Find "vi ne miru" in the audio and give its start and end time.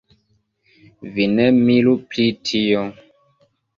1.17-1.93